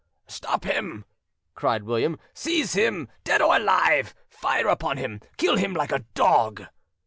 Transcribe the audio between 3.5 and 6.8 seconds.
alive! Fire upon him! Kill him like a dog!"